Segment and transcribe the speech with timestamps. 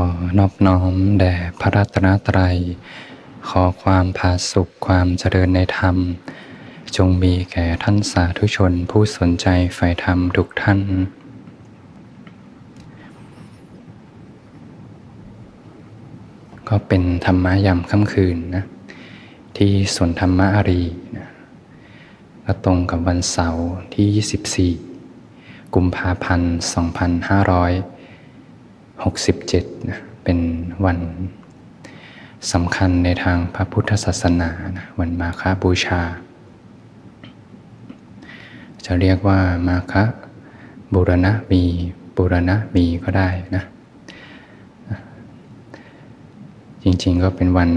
[0.00, 0.02] อ
[0.38, 2.56] นอบน้อมแด่พระรัตนตรัย
[3.48, 5.96] ขอความผาสุขความเจริญในธรรม
[6.96, 10.80] จงมีแก่ท่านสาธุชนผู้สนใจใฝ่ธรรมทุกท่าน
[16.68, 18.64] ก็เป็นธรรมะยามค่ำคืนนะ
[19.56, 20.82] ที่สวนธรรมะอารี
[21.16, 21.28] นะ
[22.44, 26.52] ก็ตรงกับวันเสาร์ที่ 24 กุมภาพันธ์
[29.02, 30.38] 67นะเป็น
[30.84, 30.98] วัน
[32.52, 36.00] สำคัญในทางพระพุทธศาสนานะวันมาฆบูชา
[38.84, 39.38] จะเรียกว่า
[39.68, 39.94] มาฆ
[40.94, 41.62] บุรณะมี
[42.16, 43.64] บุรณะมีก็ได้นะ
[46.82, 47.70] จริงๆก็เป็นวัน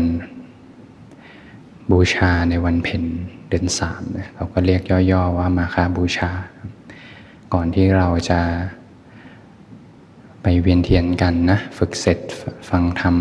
[1.92, 3.04] บูชาในวันเพ็ญ
[3.50, 6.32] เดือนสามนะเราก็เรียกย่อๆว่ามาคบูชา
[7.54, 8.40] ก่อนที่เราจะ
[10.48, 12.20] ไปเวียนเทียนกันนะ ฝึกเสร็จ
[12.70, 13.16] ฟังธรรม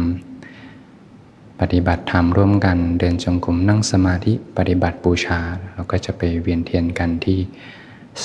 [1.60, 5.40] ปฏิบัติธรรมร่วมกัน เดินจงกรมนั่งสมาธิปฏิบัติบูชา
[5.72, 7.38] เราก็จะไปเวียนเทียนกันที่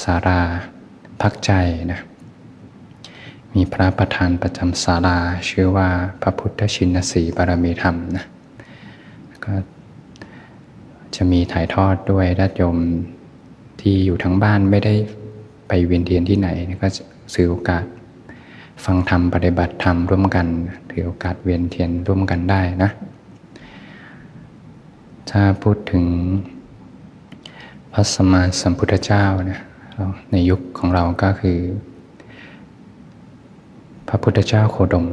[0.01, 0.41] สารา
[1.21, 1.51] พักใจ
[1.91, 1.99] นะ
[3.53, 5.17] มีพระประธานประจำศาลา
[5.49, 5.89] ชื่อว่า
[6.21, 8.25] พระพุทธชินสีบารมีธรรมนะ
[9.45, 9.53] ก็
[11.15, 12.77] จะมีถ่ายทอดด้วยญาติโยม
[13.81, 14.93] ที่อยู่ทั้งบ้านไม่ได้
[15.67, 16.49] ไปเวียนเทียนที่ไหน
[16.81, 16.87] ก็
[17.35, 17.85] ซื้อโอกาส
[18.85, 20.47] ฟังธรรมปฏิบัติธรรมร่วมกัน
[20.89, 22.89] ถือโอกาสเวียนเทียนร่วมกันได้นะ
[25.29, 26.05] ถ้าพูดถึง
[27.93, 29.59] พระสมมาสัมพุทธเจ้านะ
[30.31, 31.59] ในยุคของเราก็คือ
[34.07, 35.05] พระพุทธเจ้าโคดม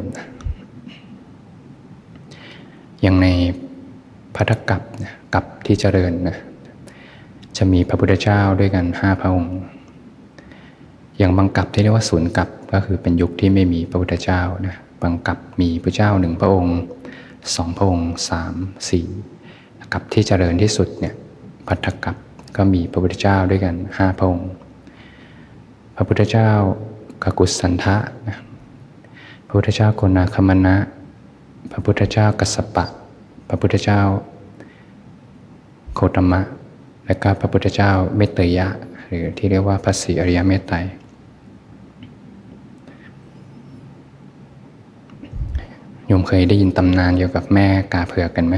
[3.03, 3.27] อย่างใน
[4.34, 4.83] พัทกับ
[5.34, 6.37] กับที่เจริญนะ
[7.56, 9.56] จะมีพระพุทธเจ้าด้วยกันห้าพระองค์
[11.19, 16.78] อย่างบางกับที่เรียกว่าศูนย์กับ ก็คือเป็นยุคที่ไม่มีพระพุทธเจ้านะบางกับมีพระเจ้าหนึ่งพระองค์
[17.55, 18.55] สองพระองค์สาม
[18.91, 19.06] สี่
[19.92, 21.14] กับที่เจริญที่สุดเนี่ย
[21.67, 22.17] พัทธกับ
[22.56, 24.50] ก็มีพระพุทธเจ้าด้วยกันห้าพระองค์
[25.97, 26.50] พระพุทธเจ้า
[27.22, 27.97] กกุสันทะ
[28.28, 28.38] นะ
[29.47, 30.76] พระพุทธเจ้าโกนาคมณะ
[31.72, 32.84] พระพุทธเจ้ากัสสปะ
[33.49, 34.00] พระพุทธเจ้า
[35.94, 36.41] โคตมะ
[37.06, 38.66] และก็พระพุทธเจ้าเมตตยะ
[39.06, 40.76] หรือที่เรียกว่าพระศรีอริยเมตไตร
[46.06, 48.56] โยมเคยได้ยินตำนานเกี่ยวกับแม่กาเผือกกันไหม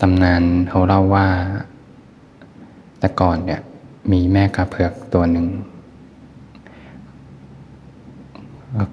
[0.00, 1.26] ตำนานเขาเล่าว่า
[2.98, 3.60] แต่ก่อนเนี่ย
[4.12, 5.46] มีแม่กาเผือกตัวหนึ่ง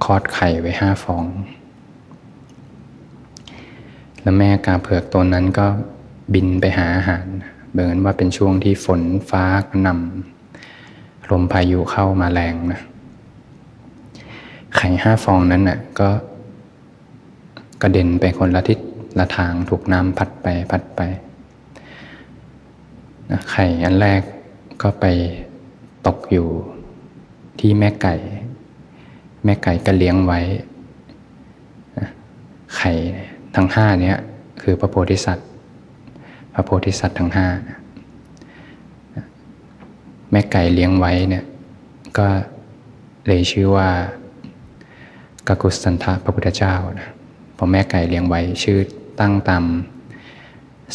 [0.03, 1.25] คลอดไข่ไว้ห้าฟอง
[4.21, 5.67] แล้วแม่กาเผือกตัวนั้นก็
[6.33, 7.25] บินไปหาอาหาร
[7.73, 12.81] เบินว่าเป็นช่วงที่ฝนฟ้ากระหน่ำลมพายุเข้ามาแรงนะ
[14.75, 16.09] ไข่ห้าฟองนั้นน่ะก็
[17.81, 18.79] กระเด็นไปคนละทิศ
[19.19, 21.01] ละทางถูกน้ำพัดไปพัดไป
[23.31, 24.21] นะไข่อันแรก
[24.81, 25.05] ก็ไป
[26.07, 26.47] ตกอยู่
[27.59, 28.15] ที่แม่ไก่
[29.43, 30.39] แม่ไก่ก็เลี้ยงไว้
[32.77, 32.91] ไข่
[33.55, 34.13] ทั้งห้านี้
[34.61, 35.47] คือพระโพธิสัตว์
[36.53, 37.47] พระโพธิสัตว์ทั้งห้า
[40.31, 41.45] แม่ไก่เลี้ยงไว้เนี่ย
[42.17, 42.27] ก็
[43.27, 43.89] เลยชื่อว่า
[45.47, 47.09] กกุสันทะพระพุทธเจ้านะ
[47.57, 48.79] พอแม่ไก่เลี้ยงไว้ชื่อ
[49.19, 49.63] ตั้งตาม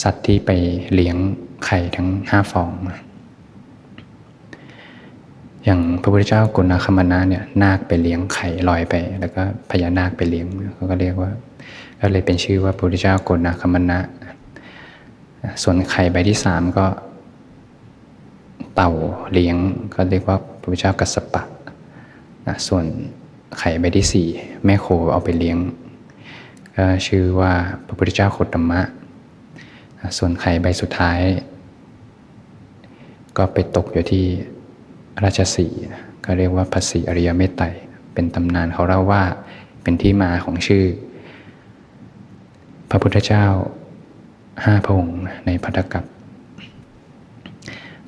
[0.02, 0.50] สัตว์ที่ไป
[0.94, 1.16] เลี้ยง
[1.66, 2.70] ไข่ทั้งห้าฟอง
[5.64, 11.30] อย่างพระพุทธเจ้ากุณาคมณะเนี่ยนาคไปเลี้ยงไข่ลอยไป แล้วก็พญานาคไปเลี้ยงเขาก็เรียกว่า
[12.00, 13.98] ก็เลยเป็นชื่อว่าพระพุทธเจ้ากุณาคมณะ
[15.62, 16.86] ส่วนไข่ใบที่สามก็
[18.74, 18.90] เต่า
[19.32, 19.56] เลี้ยง
[19.94, 21.42] ก็เรียกว่าพระพุทธเจ้ากัสปะ
[22.46, 22.84] นะส่วน
[23.58, 24.28] ไข่ใบที่สี่
[24.64, 25.58] แม่โคเอาไปเลี้ยง
[26.80, 27.52] ก็ชื่อว่า
[27.86, 28.80] พระพุทธเจ้าโคตมะ
[30.18, 31.18] ส่วนไข่ใบสุดท้าย
[33.36, 34.24] ก็ไปตกอยู่ที่
[35.24, 35.66] ราชสี
[36.24, 37.66] ก็เรียกว่าภาษีอริยเมตไตร
[38.14, 39.22] เป็นตำนานเขาเล่าว่า
[39.82, 40.84] เป็นที่มาของชื่อ
[42.90, 43.44] พระพุทธเจ้า
[44.64, 46.04] ห้าพระองค์ในพัทธกับ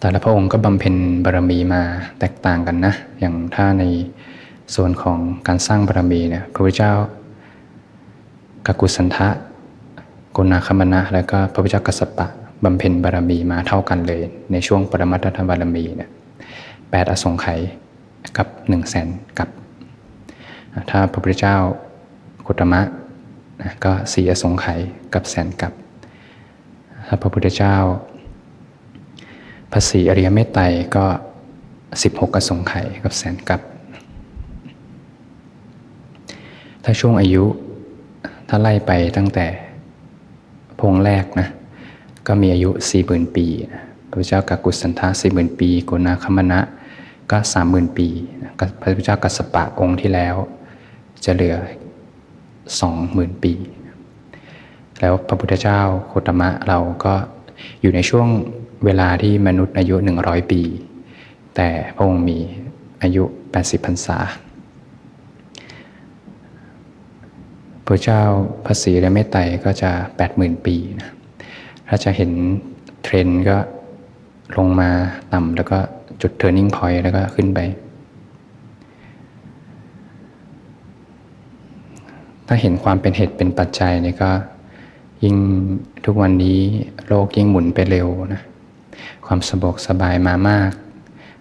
[0.00, 0.94] แต่ละพระองค์ก็บำเพ็ญ
[1.25, 1.82] บารมีมา
[2.19, 3.85] แตกต่างกันนะ อย่างถ้าใน
[4.75, 6.94] ส่วนของการสร้างบารมีเนี่ยพระพุทธเจ้า
[8.67, 9.29] กกุสันทะ
[10.37, 12.26] กุณาคมณะและก็พระพุทธกัสสปะ
[12.64, 14.23] บำเพ็ญบารมีมาเท่ากันเลย
[14.53, 16.11] ในช่วงปรมัตถบารมีเนี่ย
[16.91, 17.61] แปดอสงไขย
[18.37, 19.49] กับหนึ่งแสนกับ
[20.91, 21.56] ถ้าพระพุทธเจ้า
[22.47, 22.81] กุตมะ
[23.85, 24.81] ก็สี่อสงไขย
[25.14, 25.73] กับแสนกับ
[27.06, 27.76] ถ้าพระพุทธเจ้า
[29.73, 30.62] ภาษีอริยเมตไตร
[30.97, 31.05] ก็
[32.03, 33.61] สิบหกอสงไขยกับแสนกับ
[36.85, 37.44] ถ้าช่วงอายุ
[38.54, 39.46] ถ้าไล่ไปตั้งแต่
[40.78, 41.49] พงแรกนะ
[42.26, 43.46] ก็มีอายุสี่หมื่นปี
[44.08, 46.60] พระพุทธเจ้ากักุสันทะสี่หมื่นปีโกุณาคมณะ
[47.31, 48.08] ก็สามหมื่นปี
[48.81, 50.34] พระพุทธเจ้ากัสปะองค์ที่แล้ว
[51.25, 51.56] จะเหลือ
[52.81, 53.52] สองหมื่นปี
[55.00, 57.14] แล้วพระพุทธเจ้าโคตมะเราก็
[57.81, 58.28] อยู่ในช่วง
[58.84, 60.62] เวลาที่มนุษย์อายุหนึ่งร้อยปี
[61.56, 62.38] แต่พระองค์มี
[63.02, 64.19] อายุแปดสิบพรรษา
[67.93, 68.25] พระเจ้า
[68.65, 71.11] พระศรีและเมตไตรก็จะแปดหมื่นปีนะ
[71.89, 72.31] ถ้าจะเห็น
[73.03, 73.56] เทรนก็
[74.56, 74.91] ลงมา
[75.33, 75.79] ต่ำแล้วก็
[76.23, 77.61] จุด turning point แล้วก็ขึ้นไป
[82.47, 84.31] ถ้าเห็นความเป็นเหตุเป็นปัจจัยนี่ก็
[85.25, 85.37] ยิ่ง
[86.05, 86.59] ทุกวันนี้
[87.06, 88.43] โลกยิ่งหมุนไปเร็วนะ
[89.27, 90.71] ความสะดวกสบายมามาก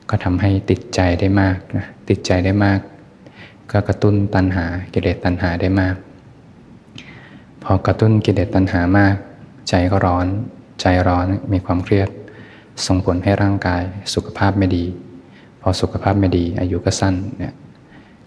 [0.09, 2.79] ก็ทำให้ติดใจได้มากนะ ติดใจได้มาก
[3.71, 5.95] ก็กระตุ้นตัณหากิเลสตัณหาได้มาก
[7.63, 9.15] พอกระตุ้นกิเลสตัณหามาก
[9.69, 10.27] ใจก็ร้อน
[10.81, 12.09] ใจร้อนมีความเครียด
[12.85, 14.85] ส่งผลให้ร่างกายสุขภาพไม่ดี
[15.61, 17.53] พอสุขภาพไม่ดี อายุก็สั้นเนี่ย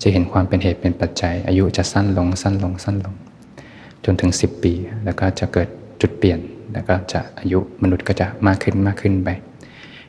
[0.02, 3.14] จะเห็นความเป็นเหตุเป็นปัจจัย อายุจะสั้นลงสั้นลงสั้นลง
[4.04, 4.72] จนถึง 10 ปี
[5.04, 5.68] แล้วก็จะเกิด
[6.00, 6.38] จุดเปลี่ยน
[6.72, 9.28] แล้วก็จะอายุมนุษย์ก็จะมากขึ้นมากขึ้นไป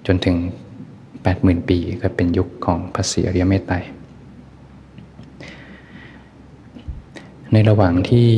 [0.07, 0.36] จนถึง
[1.04, 3.75] 80,000 ปีก็เป็นยุคของพระศรีอริยเมตไตร
[7.54, 8.30] ในระหว่างที่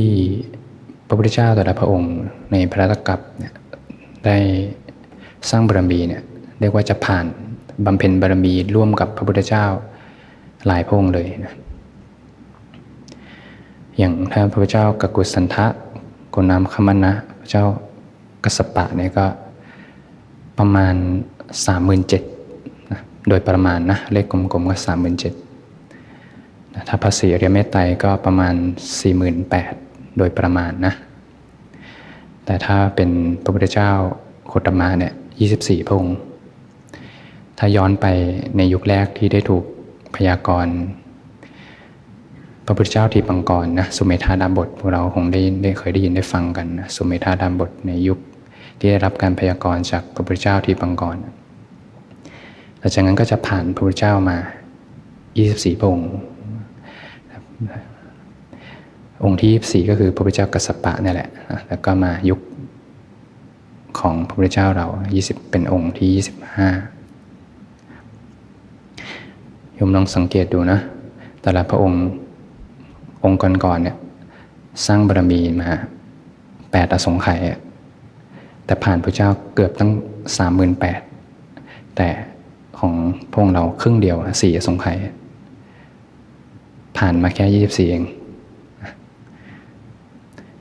[1.08, 2.14] พระพุทธเจ้าแต่ละพระองค์
[2.52, 3.20] ในพระตกับ
[4.26, 4.38] ได้
[5.50, 6.22] สร้างบารมีเนี่ย
[6.60, 7.26] เรียกว่าจะผ่าน
[7.86, 9.66] บำเพ็ญบารมีร่วมกับพระพุทธเจ้า
[10.68, 11.54] หลายพระองค์เลยนะ
[13.98, 15.66] อย่างถ้าพระพุทธเจ้ากกุสันทะ
[16.32, 17.66] โกนามคมนะพระเจ้า
[18.44, 19.26] กัสปะเนี่ยก็
[20.60, 20.96] ประมาณ
[21.66, 22.24] สามหมื่นเจ็ด
[22.92, 23.00] นะ
[23.30, 25.34] โดยประมาณนะเลขกลมๆก็สามหมื่นเจ็ด
[26.88, 28.54] ถ้าภาษีเรียเมตไตรก็ประมาณ
[29.00, 29.74] สี่หมื่นแปด
[30.18, 30.94] โดยประมาณนะ
[32.46, 33.10] แต่ถ้าเป็น
[33.44, 33.92] พระพุทธเจ้า
[34.48, 36.18] โคตมะเนี่ยยี่สิบสี่พระองค์
[37.58, 38.06] ถ้าย้อนไป
[38.58, 39.64] ในยุคแรกที่ได้ถูก
[40.16, 40.76] พยากรณ์
[42.66, 48.20] พระพุทธเจ้าทีปังกรนะสุเมธาดาบทพวกเราคงได้ได้เคยได้ยินได้ฟังกันนะสุเมธาดาบทในยุค
[48.78, 51.18] ที่ได้รับการพยากรณ์จากพระพุทธเจ้าทีปังกร
[52.80, 54.38] หลังจากนั้นก็จะผ่านพระพุทธเจ้ามา
[55.28, 56.12] 24 พระองค์
[59.24, 61.30] องค์ที่ 24 ก็คือพระพุทธเจ้ากัสสปะนี่แหละ
[61.68, 62.40] แล้วก็มายุค
[64.00, 64.88] ของพระพุทธเจ้าเรา
[65.20, 66.26] 20 เป็นองค์ที่ 25
[69.76, 70.80] โยมลองสังเกตดูนะ
[71.42, 72.04] แต่ละพระองค์
[73.24, 73.98] องค์ก่อนๆเนี่ย
[74.86, 75.70] สร้างบารมีมา
[76.72, 77.40] แปดอสงไขย
[78.66, 79.92] แต่ผ่านพระเจ้าเกือบตั้ง
[80.38, 81.00] สามหมื่นแปด
[81.96, 82.08] แต่
[82.80, 82.94] ของ
[83.34, 84.98] พวกเราครึ่งเดียวสี่อสงไขย
[86.98, 88.04] ผ่านมาแค่ยี่สิบสี่เอง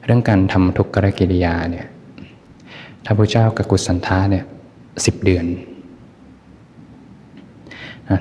[0.06, 1.86] เรื่องการทำทุกขกิริยาเนี่ย
[3.04, 4.44] ถ้าพระเจ้ากับกุศลทาเนี่ย
[5.04, 5.46] สิบเดือน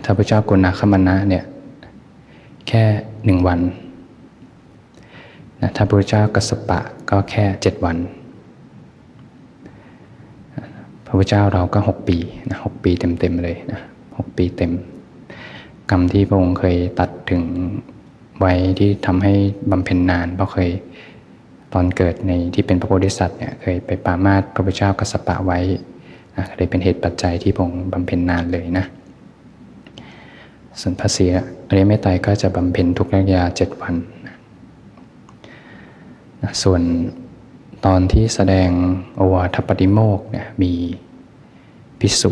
[0.04, 1.44] ถ้าพระเจ้ากุณาคมนะเนี่ย
[2.68, 2.84] แค่
[3.26, 3.60] หนึ่งวัน
[5.62, 6.80] นะถ้าพระเจ้ากัสปะ
[7.10, 7.98] ก็แค่เจ็ดวัน
[11.06, 12.18] พระพุทธเจ้าเราก็หกปี
[12.50, 13.82] นะหกปีเต็มๆเลยนะ
[14.18, 14.72] หกปีเต็ม
[15.90, 17.44] กรรมที่พระองค์เคยตัดถึง
[18.40, 19.34] ไว้ที่ทำให้
[19.72, 20.70] บำเพ็ญนานเพราะเคย
[21.78, 25.60] ตอนเกิดในที่เป็นพระโพธิสัตว์เนี่ยเคยไปปามาสพระพุทธเจ้ากัสปะไว้
[26.56, 28.86] เลยเป็นเหตุปัจจัยที่พงบำเพ็ญนานเลยนะ
[30.82, 31.26] ส่วนภาษี
[31.68, 33.96] อริยเมตไตรก็จะบำเพ็ญทุกระยะเจ็ดวัน
[36.64, 36.82] ส่วน
[37.86, 38.70] ตอนที่แสดง
[39.16, 40.72] โอวาทปฏิโมกเนี่ยมี
[42.00, 42.32] พิสุ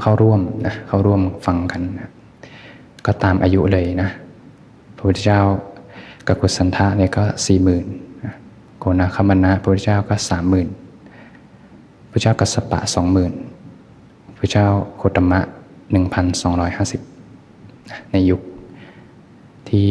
[0.00, 2.10] เข้าร่วมนะเข้าร่วมฟังกันนะ
[3.06, 4.08] ก็ตามอายุเลยนะ
[4.96, 5.40] พระพุทธเจ้า
[6.26, 7.86] กับกุสันทะเนี่ยก็สี่หมื่น
[9.00, 10.68] นาคมนะพระพุทธเจ้าก็สามหมื่น
[12.10, 13.32] พระเจ้ากัสปะสองหมื่น
[14.38, 14.66] พระเจ้า
[14.96, 15.40] โคตมะ
[15.92, 17.00] หนึ่งพันสองร้อยห้าสิบ
[18.10, 18.40] ในยุค
[19.68, 19.88] ที่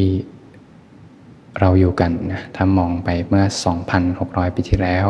[1.60, 3.44] เราอยู่กันนะถ้ามองไปเมื่อ
[4.00, 5.08] 2,600 ปีที่แล้ว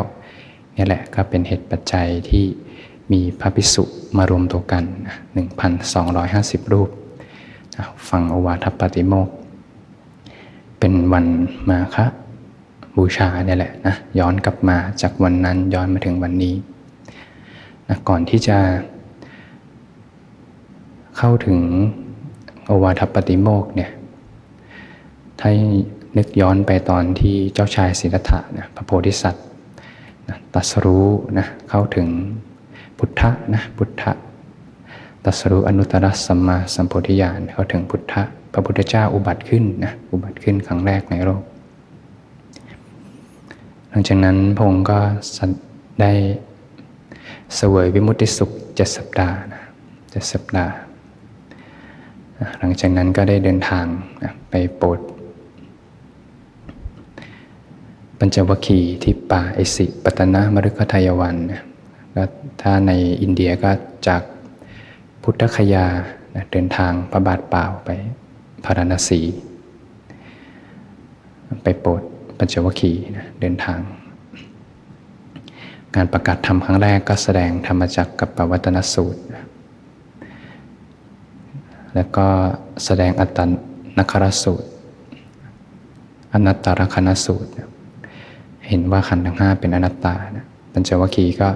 [0.76, 2.44] นี่แหละก็เป็นเหตุปัจจัยที่
[3.12, 3.84] มีพระภิกษุ
[4.16, 4.84] มารวมตัวกัน
[5.58, 6.88] 1,250 รูป
[8.08, 9.28] ฟังอวาทปฏิโมก
[10.78, 11.26] เป็นวัน
[11.68, 12.06] มาคะ
[12.96, 16.54] บูชาเนี่ยแหละนะย้อนกลับมาจากวันนั้นย้อนมาถึงวันนี้
[17.88, 18.58] นะก่อนที่จะ
[21.18, 21.60] เข้าถึง
[22.66, 23.90] โอวาทปฏิโมกเนี่ย
[25.40, 25.50] ถ้า
[26.16, 29.44] นึกย้อนไปตอนที่เจ้าชายสิทธัตถะนะพระโพธิสัตว์
[30.28, 32.08] นะตัสรู้นะเข้าถึง
[32.98, 34.12] พุทธะนะพุทธะ
[35.24, 41.42] ตัสรู้อนุตตรสัมมาสัมโพธิญาณเข้าถึงพุทธะพระพุทธเจ้าอุบัติขึ้นนะอุบัติขึ้นครั้งแรกในโลก
[43.90, 44.98] หลังจากนั้นพระองค์ก็
[46.00, 46.12] ได้
[47.56, 49.62] เสวยวิมุติสุขเจ็ดสัปดาห์นะ
[50.10, 50.74] เจ็ดสัปดาห์
[52.58, 53.86] หลังจากนั้นก็ได้เดินทาง
[54.22, 55.00] นะไปโปรด
[58.18, 61.62] ปัญจวัคคีย์ที่ป่าไอสิปตนะมฤคทายวันนะ
[62.14, 62.24] ก็
[62.62, 62.92] ถ้าใน
[63.22, 63.70] อินเดียก็
[64.08, 64.22] จาก
[65.22, 65.86] พุทธคยา
[66.34, 67.88] นะเดินทางพระบาทเปล่าไป
[68.64, 69.20] พาราณสี
[71.64, 72.02] ไปโปรด
[72.40, 73.80] ปัญจวัคคีย์นะเดินทาง
[75.96, 79.20] การประกาศธรรมครั้งแรกก็แสดงธรรมจักกับปวัตนสูตร
[81.94, 82.26] แล้วก็
[82.84, 83.38] แสดงอัตต
[83.98, 84.68] นครสูตร
[86.32, 87.50] อนัตตลกนสูตร
[88.68, 91.48] เห็นว่าขันธ์ทั้งห้าเป็นอนัตตานะปัญจวัคคีย์ก็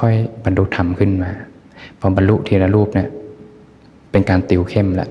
[0.00, 1.30] ค่อยๆ บรรลุธรรมขึ้นมา
[1.98, 3.08] พอบรรลุทีละรูปเนี่ย
[4.10, 5.08] เป็นการติวเข้มแหละ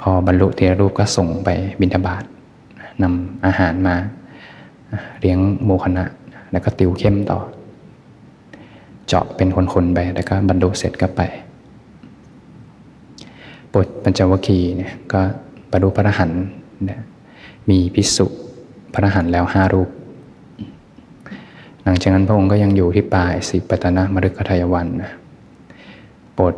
[0.00, 1.48] พอบรรลุทีละรูปก็ส่งไป
[1.82, 2.24] บิณฑบาต
[3.02, 3.96] นำอาหารมา
[5.20, 6.04] เลี้ยงโมคณะ
[6.52, 7.38] แล้วก็ติวเข้มต่อ
[9.06, 11.22] เจาะเป็นคนๆไป แล้วก็บรรลุเสร็จก็ไป
[13.74, 15.20] บทปัญจวัคคีย์เนี่ยก็
[15.70, 16.30] บรรลุพระหัน
[16.84, 17.00] เนี่ย
[17.70, 18.26] มีพิสุ
[18.94, 19.88] พระหันแล้วห้ารูป
[21.82, 25.10] หลังจากนั้นพระองค์ก็ยังอยู่ที่ป่าสิปตนะมฤคทายวันนะ
[26.34, 26.54] โปด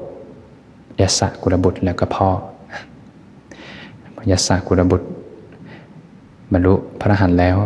[1.00, 2.28] ยศกุลบุตรแล้วก็พ่อ
[4.30, 5.08] ยศกุลบุตร
[6.52, 7.56] บรรลุพระหันแล้ว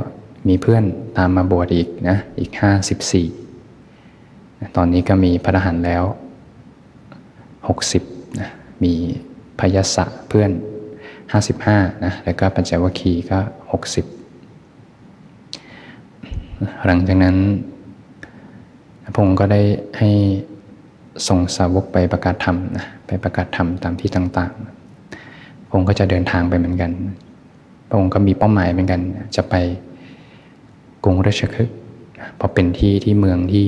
[0.49, 0.85] มีเพื่อน
[1.19, 3.27] ตามมาบวชอีกนะอีกห้าสิบสี่
[4.77, 6.05] ตอนนี้ก็มีพระหันแล้ว
[7.69, 8.03] หกสิบ
[8.41, 8.49] นะ
[8.83, 8.93] มี
[9.59, 9.97] พยศ
[10.29, 10.51] เพื่อน
[11.33, 13.39] ห้าสิบห้านะแล้วก็ปัญจวัคคีย์ก็
[13.73, 14.05] หกสิบ
[16.87, 17.37] หลังจากนั้น
[19.15, 19.61] พงค์ก็ได้
[19.99, 20.11] ให้
[21.29, 26.91] ส่งสาวกไปประกาศธรรมนะไปประกาศธรรมตามที่ต่างๆพงค์ก็จะเดินทางไปเหมือนกัน
[27.89, 29.01] พระองค์ก็มีเป้าหมายเหมือนกัน
[29.37, 29.55] จะไป
[31.05, 31.77] กรุงราชคฤห์
[32.37, 33.67] เพราะเป็นที่ที่เมืองที่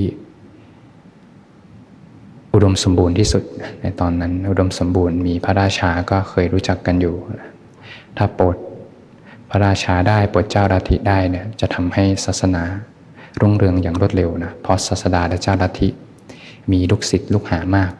[2.54, 3.42] อุดมสมบูรณ์ที่สุด
[3.82, 7.14] ในตอนนั้น อุดมสมบูรณ์มีพระราชาก็เคยรู้จักกันอยู่
[8.16, 8.56] ถ้าโปรด
[9.50, 12.64] พระราชาได้โปรดเจ้าราธิได้เนี่ยจะทำให้ศาสนา
[13.40, 15.88] รุ่งเรืองอย่างรวดเร็วนะเพราะศาสดาและเจ้าลัทธิ
[16.72, 17.92] มีลูกศิษย์ลูกหามาก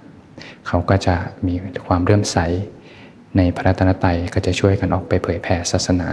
[0.67, 1.15] เขาก็จะ
[1.47, 1.55] มี
[1.87, 2.39] ความเรื่มใส
[3.37, 6.09] ในพระรัตนตรัยก็จะช่วยกันออกไปเผยแผ่ศาสนา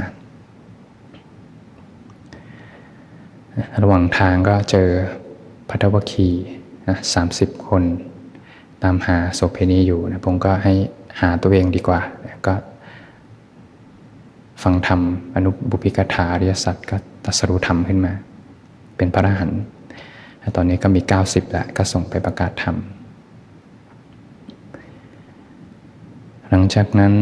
[3.81, 4.89] ระหว่างทางก็เจอ
[5.69, 6.29] พัทวคี
[6.87, 7.83] นะสามสิบคน
[8.83, 10.73] ตามหาโสเพณีอยู่นะผมก็ให้
[11.19, 11.99] หาตัวเองดีกว่า
[12.47, 12.53] ก็
[14.63, 15.01] ฟังธรรม
[15.35, 18.13] อนุบุพิกถาอริยสัจก็ตัสรู้ธรรมขึ้นมา
[18.97, 19.61] เป็นพระอรหันต์
[20.55, 22.75] ตอนนี้ก็มี 90 แล้วก็ส่งไปประกาศธรรม
[26.55, 27.13] หลังจากนั้น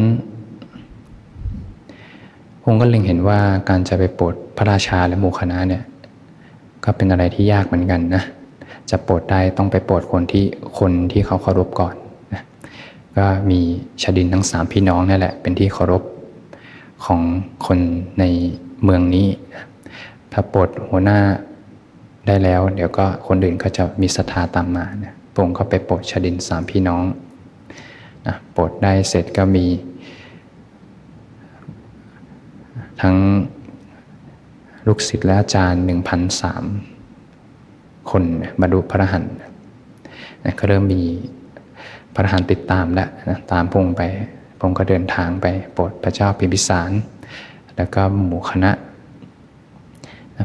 [2.66, 5.84] องค์ก็เล็งเห็นว่าการจะไปโปรดพระราชาและหมู่คณะเนี่ย
[6.84, 8.24] ก็เป็นอะไรที่ยากเหมือนกันนะ
[8.90, 10.46] จะโปรดได้ต้องไปโปรดคนที่
[10.80, 11.96] คนที่เขาเคารพก่อน
[12.34, 12.44] นะ
[13.18, 13.60] ก็มี
[14.02, 16.04] ชดินทั้งสามพี่น้องนี่แหละเป็นที่เคารพ
[17.06, 17.22] ของ
[17.66, 17.80] คน
[18.20, 18.24] ใน
[18.84, 19.28] เมืองนี้
[20.32, 21.20] ถ้าโปรดหัวหน้า
[22.28, 27.04] ได้แล้ว เดี๋ยวก็คนอื่นก็จะมีศรัทธาตามมาเนี่ยพระองค์ก็ไปโปรดชดินสามพี่น้อง
[28.28, 29.66] นะโปรดได้เสร็จก็มี
[33.02, 33.16] ทั้ง
[34.88, 36.64] ลูกศิษย์และอาจารย์หนึ่งพันสาม
[38.12, 38.24] คน
[38.62, 39.26] บรรลุพระหัน
[40.44, 41.04] นะก็เริ่มมี
[42.16, 44.02] พระหันติดตามแล้วนะตามพงไป
[44.60, 46.92] พงก็เดินทางไปโปรดพระเจ้าพิมพิสาร
[47.76, 48.72] แล้วก็หมู่คณะ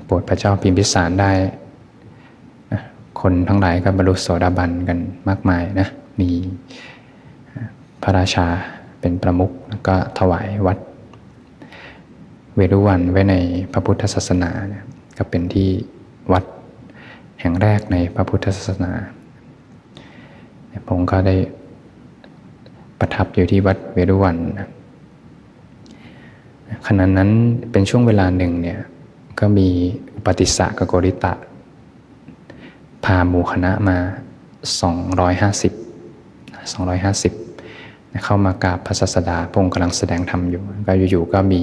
[0.07, 1.31] โปรดพระเจ้าพิมพิสารได้
[3.21, 5.89] คนทั้งหลายก็บรรลุโสดาบันกันมากมายนะ
[6.21, 6.31] มี
[8.07, 8.47] ระราชา
[9.01, 10.79] เป็นประมุขแล้วก็ถวายวัด
[12.57, 13.35] เวรุวันไว้ใน
[13.73, 14.85] พระพุทธศาสนาเนี่ย
[15.19, 15.69] ก็เป็นที่
[16.33, 16.45] วัด
[17.41, 18.93] แห่งแรกในพระพุทธศาสนา
[20.89, 21.37] ผมก็ได้
[22.99, 24.37] ประทับอยู่ที่วัดเวรุวัน
[26.87, 27.31] ขณะนั้น
[27.71, 28.81] เป็นช่วงเวลาหนึ่งเนี่ย
[29.41, 29.69] ก็มี
[30.25, 31.33] ปฏิสะกับโกริตะ
[33.05, 33.99] พาหมู่คณะมา
[34.97, 35.73] 250
[36.75, 37.46] 250
[38.25, 41.61] เข้ามากราบพระศาสดาพงกำลังแสดงธรรมอยู่ ก็อยู่ๆก็มี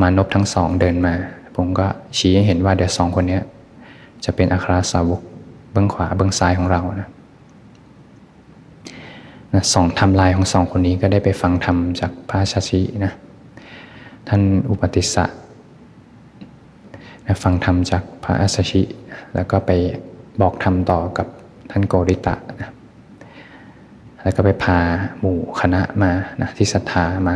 [0.00, 1.14] มานพทั้งสองเดินมา
[1.56, 1.86] ผมก็
[2.18, 3.38] ชี้ให้เห็นว่าเดี๋ยวสองคนนี้
[4.24, 5.20] จะเป็นอัครสาวก
[5.72, 7.08] เบื้องขวาเบื้องซ้ายของเรานะ
[9.54, 13.12] นะสองทำลายของสองคนนี้ก็ได้ไปฟังธรรมจากพระชาชินะ
[14.28, 15.24] ท่านอุปติสสะ
[17.42, 18.82] ฟังธรรมจากพระอัสชิ
[19.34, 19.70] แล้วก็ไป
[20.40, 21.26] บอกธรรมต่อกับ
[21.70, 22.70] ท่านโกริตะนะ
[24.22, 24.78] แล้วก็ไปพา
[25.20, 27.34] หมู่คณะมานะที่ศรัทธามา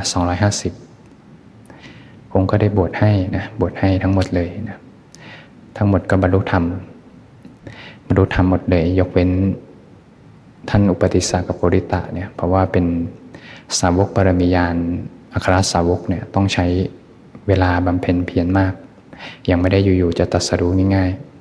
[1.17, 4.79] 250องค์ก็ได้บวชให้นะบวชให้ทั้งหมดเลยนะ
[5.77, 6.65] ทั้งหมดก็บรรลุธรรม
[8.07, 9.31] บรรลุธรรมหมดเลย ยกเว้น
[10.69, 12.87] ท่านอุปติสสะกับโพริตะเนี่ยเพราะว่าเป็น
[13.81, 14.77] สาวกบารมียาน
[15.33, 16.67] อัครสาวกเนี่ยต้องใช้
[17.47, 18.73] เวลาบำเพ็ญเพียรมาก
[19.51, 21.34] ยังไม่ได้อยู่ๆจะตัดสรู้ง่ายๆ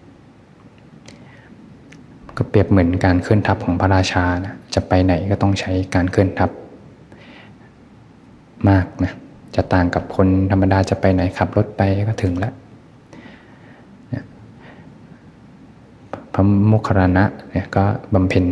[2.37, 6.49] ก็เปรียบเหมือนการเคลื่อนทัพของพระราชานะจะไปไหนก็ต้องใช้การเคลื่อนทัพ
[8.69, 9.13] มากนะ
[9.55, 12.53] จะต่างกับคนธรรมดาจะไปไหนขับรถไปก็ถึงแล้ว
[16.33, 18.45] พระมุคคารณะเนี่ยก็บำเพ็ญ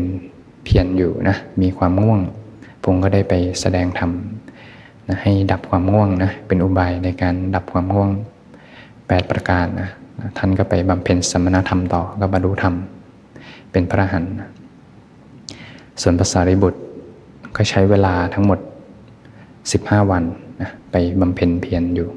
[0.64, 2.22] เพียรอยู่นะมีความง่วง
[2.84, 4.12] พงก็ได้ไปแสดงธรรม
[5.08, 8.10] นะให้ดับความง่วงนะเป็นอุบายในการดับความง่วง
[8.72, 9.90] 8 ประการนะ
[10.38, 12.76] ท่านก็ไปบำเพ็ญสมณธรรมต่อก็บรรลุธรรม
[13.72, 14.26] เป็นพระหัน
[16.02, 16.80] ส่วนภาษาริบุตร
[17.56, 18.60] ก็ใช้เวลาทั้งหมด
[19.40, 20.24] 15 วัน
[20.62, 22.10] นะไปบำเพ็ญเพียรอยู่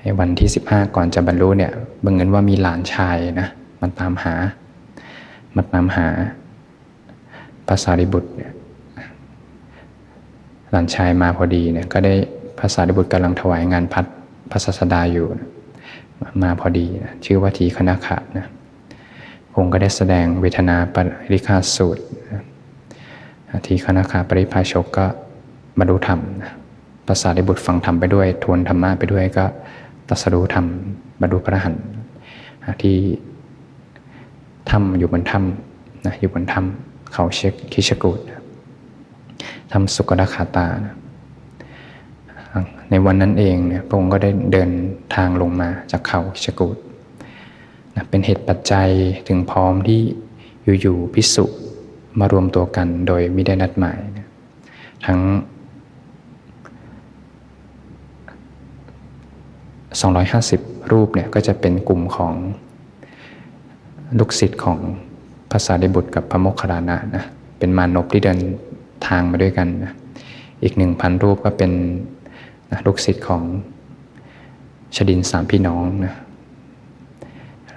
[0.00, 1.72] ในวันที่ 15 ก่อนจะบรรลุเนี่ย
[2.04, 3.48] บังเอิญว่ามีหลานชายนะ
[3.80, 4.34] มันตามหา
[5.56, 6.06] มาตามหา
[7.68, 8.52] ภาษาริบุตรเนี่ย
[10.70, 12.14] หลานชายมาพอดีเนี่ยก็ได้
[12.60, 14.04] ภาษาริบุตรกำลังถวายงานพัด
[14.50, 15.48] พระศาสดาอยู่นะ
[16.42, 18.46] มาพอดีนะชื่อว่าทีคณะขะนะ
[19.56, 20.96] องค์ก็ได้แสดงเวทนาป
[21.32, 22.02] ริคาสูตร
[23.66, 25.06] ที่คณะขาปริภาชกก็
[25.78, 26.20] บรรลุธรรม
[27.06, 29.44] ภาษาริบุตรฟังธรรมไปด้วย ทวนธรรมะไปด้วยก็
[30.08, 30.66] ตัสรู้ธรรม
[31.20, 31.74] บรรลุพระหัน
[32.82, 32.96] ที่
[34.70, 38.20] ถ้ำอยู่บนถ้ำนะอยู่บนถ้ำเขาเชคคิชกูด
[39.72, 40.94] ทำสุกดาคาตานะ
[42.90, 44.70] ในวันนั้นเองเนี่ยพระองค์ก็ได้เดิน
[45.14, 46.76] ทางลงมาจากเขาคิชกูด
[47.96, 48.88] นะเป็นเหตุปัจจัย
[49.28, 50.00] ถึงพร้อมที่
[50.80, 51.44] อยู่ๆพิสุ
[52.18, 54.26] มารวมตัวกันโดยไม่ได้นัดหมายนะ
[55.06, 55.20] ทั้ง
[60.04, 62.34] 250 รูปเนี่ยก็จะเป็นกลุ่มของ
[64.18, 64.78] ลูกศิษย์ของ
[65.50, 67.24] ภาษาดิบุตรกับพระโมคคัลลานะนะ
[67.58, 68.40] เป็นมานพที่เดิน
[69.06, 69.92] ทางมาด้วยกันนะ
[70.62, 71.70] อีกหนึ่งพันรูปก็เป็น
[72.70, 73.42] นะลูกศิษย์ของ
[74.96, 76.14] ชดินสามพี่น้องนะ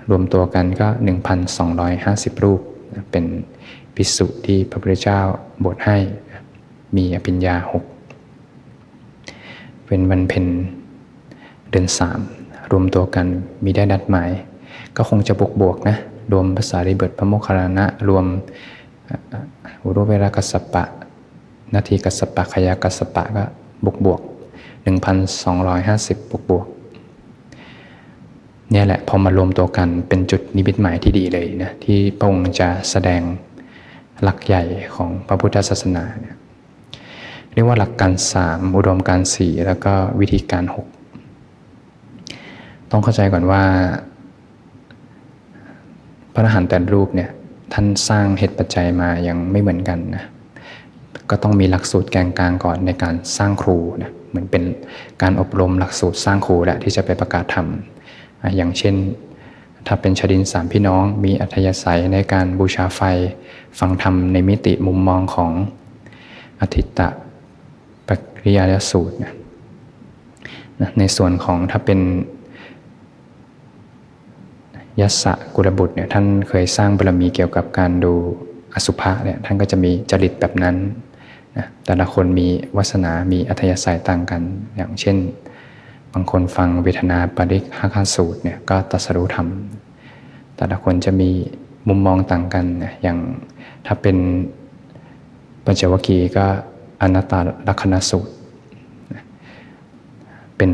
[0.10, 0.88] รวมตัวกันก็
[1.65, 2.62] 1,250 รูป
[2.93, 3.26] นะเป็น
[3.96, 5.22] ภิกษุที่พระพุทธเจ้า
[5.65, 6.43] บทให้นะ
[6.96, 7.84] มีอภิญญาหก
[9.86, 10.46] เป็นวันเพ็ญ
[11.70, 12.20] เดือนสาม
[12.72, 13.26] รวมตัวกัน
[13.63, 14.30] มีได้นัดหมาย
[14.98, 15.98] ก็คงจะบวกบวกนะ
[16.32, 18.26] รวมภาษาริบุตรพระโมคคัลลานะ รวม
[19.84, 20.84] อุรุเวรกัสปะ
[21.74, 23.43] นาทีกัสปะขยากัสปะก็
[23.86, 24.22] บวกบวก
[25.06, 26.67] 1,250บวกบวก
[28.71, 33.21] เนี่ยแหละพอมารวมตัวกันเป็นจุดนิมิตหมายที่ดีเลยนะที่พระองค์จะแสดง
[34.23, 34.63] หลักใหญ่
[34.95, 36.36] ของพระพุทธศาสนาเนี่ย
[37.53, 40.88] เรียกว่าหลักการสามอุดมการสี่แล้วก็วิธีการหก
[42.91, 43.63] ต้องเข้าใจก่อนว่า
[46.34, 47.30] พระอรหันต์แต่รูปเนี่ย
[47.73, 50.23] ท่านสร้างเหตุปัจจัยมายังไม่เหมือนกันนะ
[51.30, 54.63] ก็ต้องมีหลักสูตรแกงกลางก่อนในการสร้างครูนะเหมือนเป็น
[55.21, 57.67] การอบรมหลักสูตรสร้างครูแหละที่จะไปประกาศธรรม
[58.56, 58.95] อย่างเช่น
[59.88, 63.02] ถ้าเป็นชดินสามพี่น้องมีอัธยาศัยในการบูชาไฟ
[63.80, 65.52] ฟังธรรมในมิติมุมมองของ
[66.62, 67.08] อธิตตะ
[68.08, 68.10] ป
[68.45, 69.34] ริยาสูตรนะ
[71.00, 72.00] ในส่วนของถ้าเป็น
[75.02, 78.13] ยัสสะกุลบุตรเนี่ยท่านเคยสร้างบารมีเกี่ยวกับการดู
[78.73, 80.76] อสุภะเนี่ยท่านก็จะมีจริตแบบนั้น
[81.58, 82.47] นะแต่ละคนมี
[82.78, 84.41] วาสนา มีอัธยาศัยต่างกัน
[84.76, 85.17] อย่างเช่น
[86.13, 89.48] บางคนฟังเวทนาปริฆาคสูตรเนี่ยก็ตัสรู้ธรรม
[90.58, 91.30] แต่ละคนจะมี
[91.88, 93.17] มุมมองต่างกันนะอย่าง
[93.86, 94.17] ถ้าเป็น
[95.65, 96.46] ปัญจวัคคีย์ก็
[97.02, 97.34] อนัตต
[97.67, 98.34] ลักษณสูตร
[100.58, 100.72] เป็น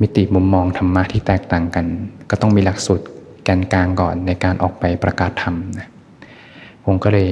[0.00, 1.86] มิติมุมมองธรรมะที่แตกต่างกัน
[2.30, 3.06] ก็ต้องมีหลักสูตร
[3.44, 5.88] แกนกลางก่อนในการออกไปประกาศธรรมนะ
[6.84, 7.28] ผมก็เลย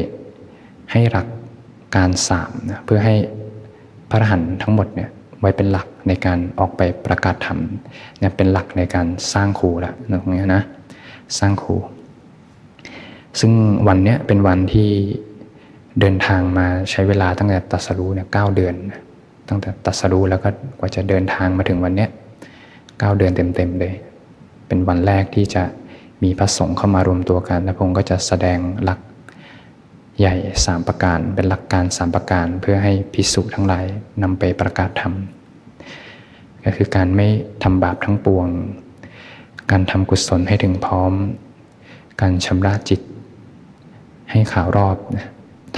[0.93, 1.27] ให้หลัก
[1.97, 3.15] การสามนะเพื่อให้
[4.11, 7.59] พระหันทั้งหมดเนี่ย ไว้เป็นหลักในการออกไปประกาศธรรม
[8.19, 10.63] เนี่ยเป็นหลักในการสร้างครูละตรงนี้นะ
[11.39, 11.77] สร้างครู
[13.41, 13.53] ซึ่ง
[13.89, 14.91] วันนี้เป็นวันที่
[16.01, 18.75] เดินทางมาใช้เวลาตั้งแต่ตัสรู้เนี่ยเก้าเดือน
[19.49, 22.07] ตั้งแต่ตัสรู้แล้วก็กว่าจะเดินทางมาถึงวันนี้
[22.65, 23.95] 9เดือนเต็มๆเลย
[24.67, 25.63] เป็นวันแรกที่จะ
[26.23, 28.99] มีพระสงฆ์เข้ามารวมตัวกัน และพระองค์ก็จะแสดงหลัก
[30.19, 33.87] ใหญ่3ประการเป็นหลักการ3ประการเพื่อให้พิสุทั้งหลาย
[34.23, 35.15] นำไปประกาศธรรม
[36.65, 37.29] ก็คือการไม่
[37.63, 38.47] ทำบาปทั้งปวง
[39.71, 41.13] การทำกุศลให้ถึงพร้อม
[42.21, 43.01] การชำระจิต
[44.31, 44.97] ให้ขาวรอบ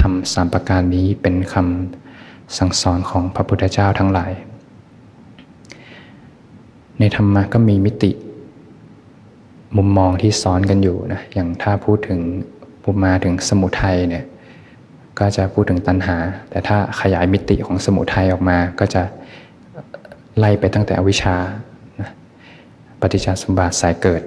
[0.01, 4.33] ทำสามประการนี้เป็นคำสั่งสอนของพระพุทธเจ้าทั้งหลาย
[6.99, 8.11] ในธรรมะก็มีมิติ
[9.77, 12.21] มุมมองที่ซ้อนกันอยู่นะอย่างถ้าพูดถึง
[12.83, 14.25] ปุมาถึงสมุทัยเนี่ย
[15.19, 16.17] ก็จะพูดถึงตัณหา
[16.51, 19.03] แต่ถ้าขยายมิติของสมุทัยออกมา ก็จะ
[20.39, 21.37] ไล่ไปตั้งแต่อวิชชา
[23.01, 24.23] ปฏิจจสมบัติสายเกิด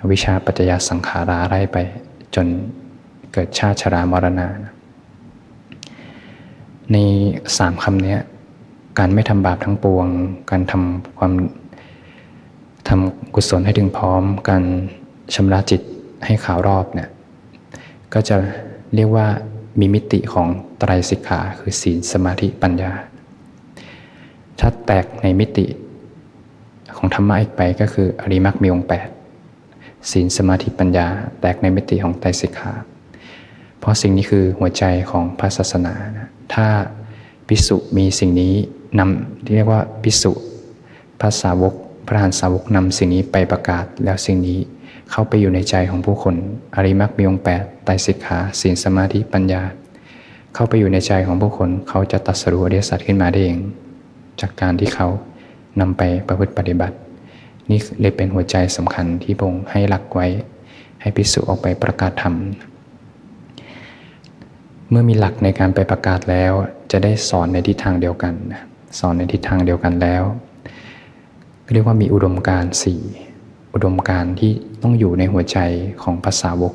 [0.00, 1.76] อวิชชาปัจจยสังขาราไล่ไป
[2.34, 2.46] จน
[3.32, 4.46] เกิดชาติชรามรณะ
[6.92, 6.96] ใน
[7.56, 8.16] สามคำนี้
[8.98, 10.06] การไม่ทำบาปทั้งปวง
[10.50, 11.32] การทำความ
[12.88, 14.62] ทำกุศลให้ถึงพร้อม การ
[15.34, 15.80] ชำระจิต
[16.24, 17.08] ให้ขาวรอบเนี่ย
[18.14, 18.36] ก็จะ
[18.94, 19.26] เรียกว่า
[19.80, 22.92] มีมิติของไตรสิกขาคือศีลสมาธิปัญญา
[24.58, 25.66] ถ้าแตกในมิติ
[26.96, 29.08] ของธรรมะอีกไปก็คืออริมักมีองแปด
[30.10, 31.06] ศีลสมาธิปัญญา
[31.40, 32.72] แตกในมิติของไตรสิกขา
[33.78, 36.68] เพราะสิ่งนี้คือหัวใจของพระศาสนานะถ้า
[37.48, 38.54] พิสุมีสิ่งนี้
[38.98, 40.32] นำที่เรียกว่าพิสุ
[41.20, 41.74] พระสาวก
[42.06, 44.58] พระหานสาวกนำสิ่งนี้ไปประกาศแล้วสิ่งนี้
[45.10, 46.34] เข้าไปอยู่ในใจของผู้คน
[46.74, 49.62] อริมักมีองค์แปดไตสิกขาศีลสมาธิปัญญา
[50.54, 53.58] เข้าไปอยู่ในใจของผู้คน เขาจะตัดสรุอริยสัจขึ้นมาได้เอง
[54.40, 55.08] จากการที่เขา
[55.80, 56.96] นำไปประพฤติปฏิบัติ
[57.70, 60.26] นี่เลยเป็นหัวใจสำคัญที่พงให้หลักไว้
[61.00, 62.34] ให้พิสุออกไปประกาศธรรม
[64.90, 66.52] เมื่อมีหลักในการไปประกาศแล้ว
[66.92, 68.34] จะได้สอนในทิศทางเดียวกัน
[68.98, 70.22] สอนในทิศทางเดียวกันแล้ว
[71.72, 73.02] เรียกว่ามีอุดมการสี่
[73.72, 74.52] อุดมการที่
[74.82, 75.58] ต้องอยู่ในหัวใจ
[76.02, 76.74] ของภาษาวก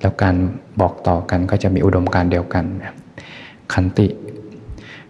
[0.00, 0.36] แล้วการ
[0.80, 2.64] บอกต่อกันก็จะมีอุดมการเดียวกัน
[3.72, 4.06] ขันติ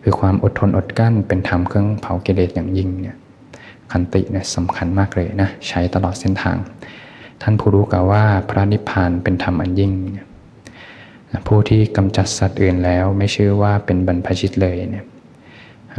[0.02, 3.16] คือความอดทนอดกั้นเป็นธรรมเครื่องเผากิเลสอย่างยิ่งเนี่ย
[3.92, 6.56] ขันติเนี่ยสำคัญมากเลยนะใช้ตลอดเส้นทาง
[7.42, 9.92] ท่านผู้รู้กล่าวว่าพระนิพพานเป็นธรรมอันยิ่ง
[11.48, 15.06] ผู้ที่กำจัดสัตว์อื่นแล้วไม่ชื่อว่าเป็นบรรพชิตเลยเนี่ย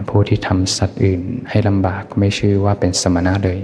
[0.10, 3.60] ผู้ที่ทำสัตว์อื่นให้ลำบากไม่ชื่อว่าเป็นสมณะเลย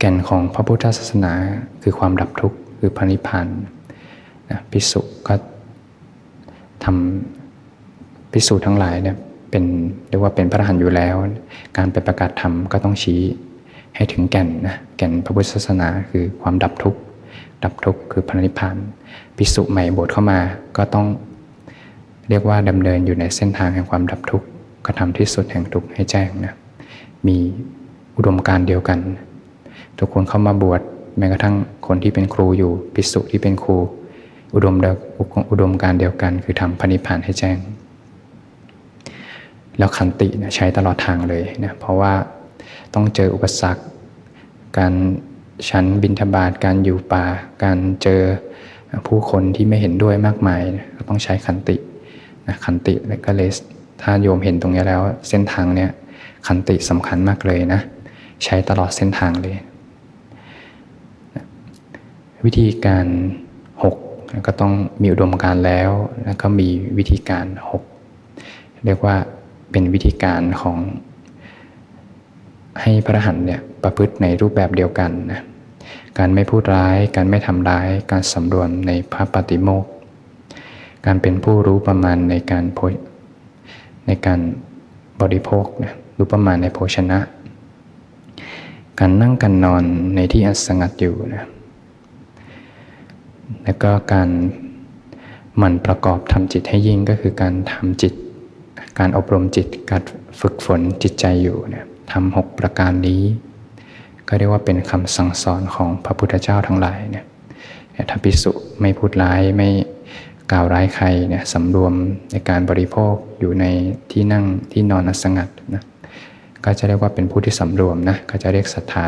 [0.00, 1.32] แก่นของพระพุทธศาสนา
[1.82, 5.34] คือความดับทุกข์คือพระนิพพานะพิสุก็
[6.84, 9.16] ทำพิสูจทั้งหลายเนี่ย
[9.50, 9.64] เป็น
[10.08, 11.14] เรียกว่าเป็นพระอรหันต์อยู่แล้ว
[11.76, 13.20] การไปประกาศธรรมก็ต้องชี้
[13.96, 17.00] ให้ถึงแก่นนะแก่นพระพุทธศาสนาคือความดับทุกข์
[17.64, 18.76] ดับทุกข์คือพระนิพพาน
[19.36, 20.40] ภิกษุใหม่บวชเข้ามา
[20.76, 21.06] ก็ต้อง
[22.28, 24.46] เรียกว่าดำเนินอยู่ในเส้นทางแห่งความดับทุกข์
[24.84, 26.54] ก็ทำที่สุดแห่งทุกข์ให้แจ้งนะ
[27.26, 27.36] มี
[28.16, 28.98] อุดมการเดียวกัน
[30.00, 30.80] ทุกคนเข้ามาบวช
[31.18, 31.54] แม้กระทั่ง
[31.86, 33.76] คนที่เป็นครูอยู่ภิกษุที่เป็นครู
[34.54, 34.86] อุดมเด
[35.50, 37.56] อุดมการเดียวกัน คือทำพระนิพานให้แจ้ง
[39.78, 42.12] แล้วขันตินะใช้ตลอดทางเลยนะเพราะว่า
[42.94, 43.82] ต้องเจออุปสรรค
[44.78, 44.92] การ
[45.68, 47.24] ฉันบินทบาทการอยู่ป่า
[47.64, 48.20] การเจอ
[49.06, 50.60] ผู้คนที่ไม่เห็นด้วยมากมาย
[50.96, 51.76] ก็ต้องใช้ขันติ
[52.46, 53.50] นะขันติและก็เลย
[54.02, 55.90] ถ้าโยมเห็นตรงนี้แล้วเส้นทางเนี้ย
[56.46, 57.80] ขันติสำคัญมากเลยนะ
[58.44, 59.56] ใช้ตลอดเส้นทางเลย
[62.44, 63.06] วิธีการ
[63.82, 63.96] หก
[64.46, 65.90] ก็ต้องมีอุดมการแล้ว
[66.24, 67.82] แล้วก็มีวิธีการหก
[68.84, 69.16] เรียกว่า
[69.70, 70.78] เป็นวิธีการของ
[72.82, 75.40] ให้พระหันเนี่ยประพฤติในรูปแบบเดียวกันนะ
[76.18, 79.84] การไม่พูดร้าย การไม่ทำร้าย การสำรวมในพระปฏิโมก
[81.06, 82.80] การเป็นผู้รู้ประมาณในการโพ
[84.06, 84.40] ในการ
[85.20, 87.18] บริโภคนะรู้ประมาณในโภชนะ
[89.00, 89.82] การนั่งการนอน
[90.14, 91.44] ในที่อันสงัดอยู่นะ
[93.64, 94.28] แล้วก็การ
[95.56, 98.14] หมั่นประกอบทำจิตให้ยิ่งก็คือการทำจิต
[98.98, 100.02] การอบรมจิต การ
[100.40, 103.22] ฝึกฝนจิตใจอยู่นะทำหกประการนี้
[104.28, 107.24] ก็เรียกว่าเป็นคำสั่งสอนของพระพุทธเจ้าทั้งหลายเนี่ย
[108.10, 109.68] ถ้าพิสุไม่พูดร้ายไม่
[110.52, 111.94] กล่าวร้ายใครเนี่ยสำรวม
[112.32, 113.64] ในการบริโภคอยู่ใน
[114.12, 115.82] ที่นั่งที่นอนอสงัดนะ
[116.64, 119.04] ก็จะเรียกว่าเป็นผู้ที่สำรวมนะก็จะเรียกศรัทธา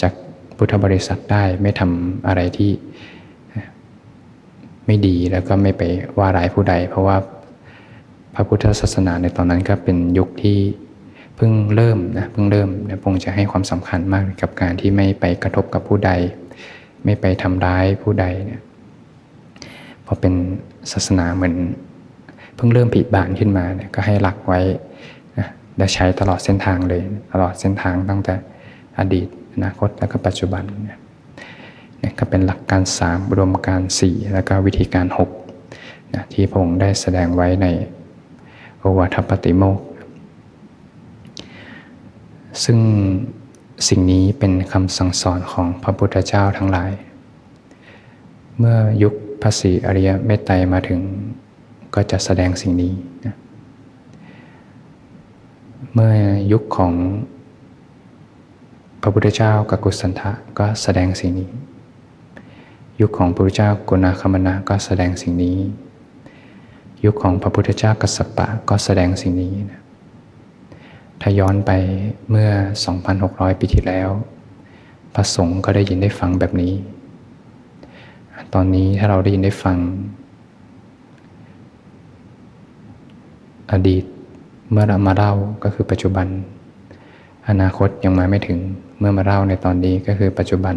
[0.00, 0.12] จาก
[0.56, 2.70] พุทธบริษัทได้ไม่ทำอะไรที่
[4.86, 5.82] ไม่ดีแล้วก็ไม่ไป
[6.18, 7.16] ว่าร้ายผู้ใด เพราะว่า
[8.34, 10.58] พระพุทธศาสนาในตอนนั้นก็เป็นยุคที่
[11.36, 16.10] เพิ่งเริ่มนะเพิ่งเริ่มนะพงจะให้ความสำคัญมากกับการที่ไม่ไปกระทบกับผู้ใด
[17.04, 18.60] ไม่ไปทำร้ายผู้ใดเนี่ย
[20.06, 20.34] พอเป็น
[20.92, 21.54] ศาสนาเหมือน
[22.56, 24.60] เพิ่งเริ่มผิดบานขึ้นมาเนี่ยก็ให้หลักไว้
[25.38, 28.34] นะและใช้ตลอดเส้นทางเลย ตลอดเส้นทางตั้งแต่
[28.98, 30.99] อดีตอนาคตแล้วก็ปัจจุบันเนี่ย
[32.18, 35.30] ก็เป็นหลักการสามรวมการสี่แล้วก็วิธีการหก
[36.14, 37.66] นะที่พงได้แสดงไว้ใน
[38.78, 39.78] โอวาทปฏิโมก
[42.64, 42.78] ซึ่ง
[43.88, 46.90] สิ่งนี้เป็นคำสั่งสอนของพระพุทธเจ้าทั้งหลาย
[48.58, 51.00] เมื่อยุคพระศรีอริยเมตไตรมาถึง
[51.94, 52.92] ก็จะแสดงสิ่งนี้
[53.26, 53.36] นะ
[55.94, 56.12] เมื่อ
[56.52, 56.92] ยุคของ
[59.02, 61.48] พระพุทธเจ้ากักุสันทะก็แสดงสิ่งนี้
[63.00, 65.58] ยุคของพระพุทธเจ้ากุณาคมณะก็แสดงสิ่งนี้
[67.04, 69.80] ยุคของพระพุทธเจ้ากัสสปะก็แสดงสิ่งนี้นะ
[71.20, 71.70] ถ้าย้อนไป
[72.30, 72.50] เมื่อ
[73.06, 74.10] 2,600 ปีที่แล้ว
[75.14, 76.72] พระสงฆ์ก็ได้ยินได้ฟังแบบนี้
[78.54, 79.76] ตอนนี้ถ้าเราได้ยินได้ฟัง
[83.72, 84.04] อดีต
[84.70, 86.26] เมื่อเรามาเล่าก็คือปัจจุบัน
[87.48, 88.58] อนาคตยังมาไม่ถึง
[88.98, 90.76] เมื่อมาเล่าในตอนนี้ก็คือปัจจุบัน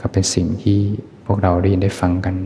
[0.00, 0.80] ก็เป็นสิ่งที่
[1.26, 2.36] พวกเราได้ยินได้ฟังกัน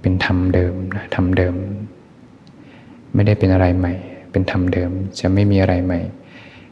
[0.00, 1.54] เป็นธรรมเดิมนะธรรมเดิม
[3.14, 3.94] ไม่ได้เป็นอะไรใหม่
[4.32, 4.90] เป็นธรรมเดิม
[5.20, 6.00] จะไม่มีอะไรใหม่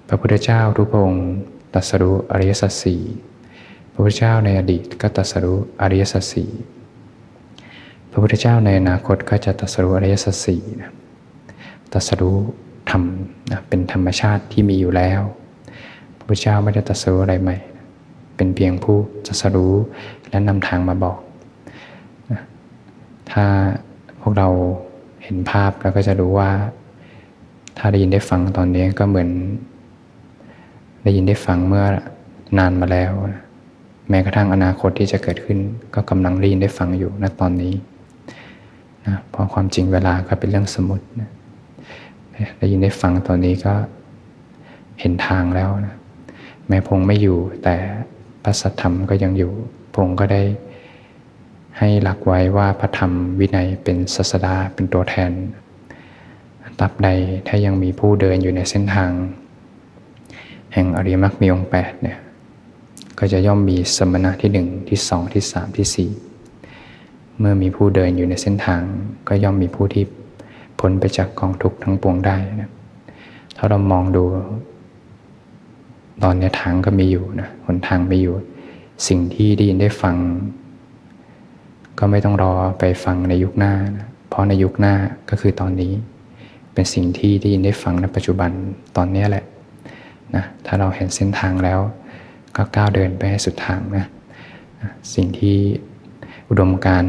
[0.09, 1.29] พระพุทธเจ้าทุกพระองค์
[1.75, 3.03] ตัสรู้อริยสัจสี่
[3.93, 6.51] พระพุทธเจ้าในอดีตก็ตัสรู้อริยสัจสี่
[8.11, 10.91] พระพุทธเจ้าในอนาคตก็จะตัสรู้อริยสัจสี่นะ
[11.93, 12.39] ตัสรู้
[12.91, 13.03] ธรรม
[13.51, 15.21] นะเป็นธรรมชาติที่มีอยู่แล้ว
[16.17, 17.57] พระพุทธเจ้าไม่ได้ตัสรู้อะไรใหม่
[18.41, 19.75] เป็นเพียงผู้ตรัสรู้
[20.31, 21.19] และนำทางมาบอก
[23.31, 23.45] ถ้า
[24.21, 24.49] พวกเรา
[25.23, 26.51] เห็นภาพเราก็จะรู้ว่า
[27.79, 29.31] ถ้าได้ยินได้ฟังตอนนี้ก็เหมือน
[31.05, 31.85] ได้ยินได้ฟังเมื่อ
[32.59, 33.13] นานมาแล้ว
[34.09, 35.59] แม้กระทั่งอนาคตที่จะเกิดขึ้น
[35.95, 37.75] ก็กำลังได้ยินได้ฟังอยู่ณตอนนี้
[39.07, 41.31] นะเพราะความจริงเวลาก็เป็นเรื่องสมมตินะ
[42.59, 43.75] ได้ยินได้ฟังตอนนี้ก็
[45.01, 45.97] เห็นทางแล้วนะ
[46.69, 47.77] แม้พงไม่อยู่แต่
[48.43, 49.53] พระสัทธรรมก็ยังอยู่
[49.95, 50.43] พงก็ได้
[51.79, 55.31] ให้หลักไว้ว่าพระธรรมวินัยเป็นศาสดาเป็นตัวแทน
[56.81, 57.09] ตับใด
[57.47, 59.11] ถ้ายังมีผู้เดินอยู่ในเส้นทาง
[60.73, 62.19] แห่งอริมรรคมีองค์แปดเนี่ย
[63.19, 66.11] ก็จะย่อมมีสมณะที่หนึ่งที่สองที่สามที่สี่
[67.39, 68.83] เมื่อมีผู้เดินอยู่ในเส้นทาง
[69.29, 70.05] ก็ย่อมมีผู้ที่
[70.79, 72.71] พ้นไปจากกองทุกข์ทั้งปวงได้นะ
[73.57, 74.25] ถ้าเรามองดู
[76.25, 78.35] ตอนนี้ทางก็ไมีอยู่นะหนทางไมีอยู่
[79.09, 80.17] สิ่งที่ได้ยินได้ฟัง
[81.99, 84.95] ก็ไม่ต้องรอไปฟังในยุคหน้านะเพราะในยุคหน้า
[85.31, 85.93] ก็คือตอนนี้
[86.75, 88.51] เป็นสิ่งที่ได้ยินได้ฟังในปัจจุบัน
[88.97, 89.45] ตอนนี้แหละ
[90.37, 91.81] นะถ้าเราเห็นเส้นทางแล้ว
[92.57, 94.07] ก็ก้าวเดินไปให้สุดทางนะ
[95.15, 95.57] สิ่งที่
[96.49, 97.05] อุดมการ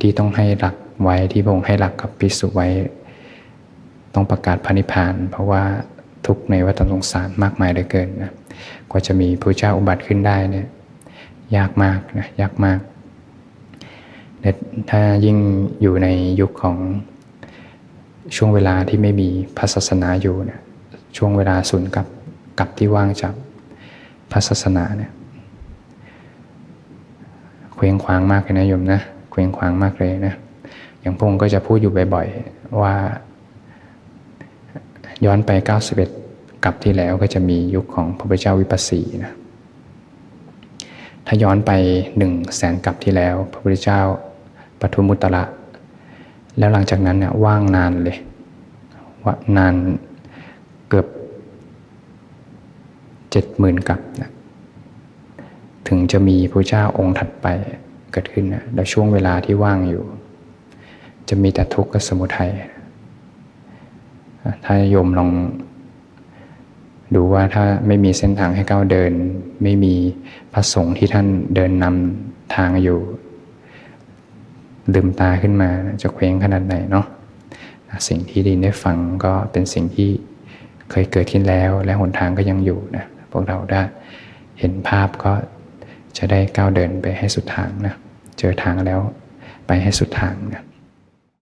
[0.00, 2.68] ที่ต้องให้หลักไว้ที่พระองค์ให้หลักกับพิสุไว้
[4.14, 5.62] ต้องประกาศพระนิพพาน เพราะว่า
[6.26, 8.32] ทุกในวัฏสงสารมากมายเหลือเกินนะ
[8.90, 10.66] กว่าจะมีพระเจ้าอุบัติขึ้นได้เนี่ย
[11.56, 12.80] ยากมากนะยากมาก
[14.90, 15.38] ถ้ายิ่ง
[15.82, 16.08] อยู่ใน
[16.40, 16.76] ยุคของ
[18.36, 20.60] ช่วงเวลาที่ไม่มีพระศาสนาอยู่เนี่ย
[21.16, 22.06] ช่วงเวลาสุนกับ
[22.58, 23.34] กับที่ว่างจาก
[24.30, 25.10] พระศาสนาเนี่ย
[27.74, 30.34] เคว้งคว้างมากเลยนะโยมนะเคว้งคว้างมากเลยนะ
[31.00, 32.94] อย่างพงก็จะพูดอยู่บ่อยๆว่า
[35.24, 35.50] ย้อนไป
[36.08, 39.32] 91 กับที่แล้วก็จะมียุคของพระพุทธเจ้าวิปัสสีนะ
[41.26, 41.70] ถ้าย้อนไป
[42.18, 44.00] หนึ่งแสนกับที่แล้ว พระพุทธเจ้า
[44.80, 45.44] ปทุมุตตะ
[46.58, 48.18] แล้วหลังจากนั้นเนี่ยว่างนานเลย
[49.24, 49.74] ว่านาน
[50.88, 51.06] เกือบ
[53.30, 54.30] เจ็ดหมื่นกับนะ
[55.88, 57.46] ถึงจะมีพระเจ้าองค์ถัดไป
[58.12, 60.04] เกิดขึ้นนะแล้วช่วงเวลาที่ว่างอยู่
[61.28, 62.50] จะมีแต่ทุกข์กับสมุทัย
[64.64, 65.30] ถ้าโยมลอง
[67.14, 69.12] ดูว่าถ้าไม่มีเส้นทางให้ก้าวเดิน
[69.62, 69.94] ไม่มี
[70.52, 73.00] พระสงฆ์ที่ท่านเดินนำทางอยู่
[74.94, 75.70] ลืมตาขึ้นมา
[76.02, 77.06] จะเคว้งขนาดไหนเนาะ
[78.08, 80.10] สิ่งที่ดีได้ฟังก็เป็นสิ่งที่
[80.90, 83.82] เคยเกิดขึ้นแล้ว และหนทางก็ยังอยู่นะพวกเราได้
[84.58, 85.32] เห็นภาพก็
[86.16, 87.94] จะได้ก้าวเดินไปให้สุดทางนะ
[88.38, 89.00] เจอทางแล้ว
[89.66, 90.62] ไปให้สุดทางนะ